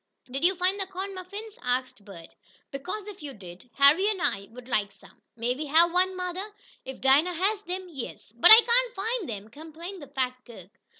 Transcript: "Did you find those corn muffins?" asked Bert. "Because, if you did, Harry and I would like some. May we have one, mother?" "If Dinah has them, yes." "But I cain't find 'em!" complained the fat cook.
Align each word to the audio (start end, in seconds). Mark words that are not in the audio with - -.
"Did 0.31 0.43
you 0.43 0.55
find 0.55 0.79
those 0.79 0.87
corn 0.87 1.13
muffins?" 1.13 1.59
asked 1.61 2.03
Bert. 2.03 2.33
"Because, 2.71 3.05
if 3.05 3.21
you 3.21 3.33
did, 3.35 3.69
Harry 3.75 4.09
and 4.09 4.19
I 4.19 4.47
would 4.49 4.67
like 4.67 4.91
some. 4.91 5.21
May 5.35 5.53
we 5.53 5.67
have 5.67 5.93
one, 5.93 6.15
mother?" 6.15 6.53
"If 6.83 7.01
Dinah 7.01 7.31
has 7.33 7.61
them, 7.61 7.85
yes." 7.87 8.31
"But 8.35 8.49
I 8.51 8.55
cain't 8.57 8.95
find 8.95 9.29
'em!" 9.29 9.49
complained 9.49 10.01
the 10.01 10.07
fat 10.07 10.37
cook. 10.43 10.71